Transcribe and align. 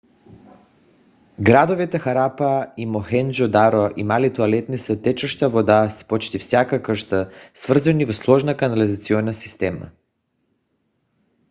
градовете 1.49 1.99
харапа 2.05 2.73
и 2.77 2.85
мохенджо- 2.93 3.47
даро 3.57 3.85
имали 4.05 4.33
тоалетни 4.33 4.77
с 4.85 4.97
течаща 5.03 5.49
вода 5.49 5.79
в 5.89 6.07
почти 6.07 6.37
всяка 6.39 6.83
къща 6.83 7.31
свързани 7.53 8.05
в 8.05 8.13
сложна 8.13 8.57
канализационна 8.57 9.33
система 9.43 9.91